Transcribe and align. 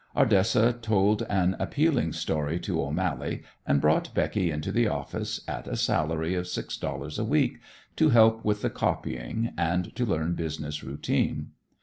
Ardessa 0.15 0.73
told 0.81 1.21
an 1.29 1.55
appealing 1.59 2.11
story 2.13 2.59
to 2.61 2.81
O'Mally, 2.81 3.43
and 3.67 3.79
brought 3.79 4.15
Becky 4.15 4.49
into 4.49 4.71
the 4.71 4.87
office, 4.87 5.41
at 5.47 5.67
a 5.67 5.75
salary 5.77 6.33
of 6.33 6.47
six 6.47 6.75
dollars 6.75 7.19
a 7.19 7.23
week, 7.23 7.59
to 7.97 8.09
help 8.09 8.43
with 8.43 8.63
the 8.63 8.71
copying 8.71 9.53
and 9.59 9.95
to 9.95 10.03
learn 10.03 10.33
business 10.33 10.83
routine. 10.83 11.51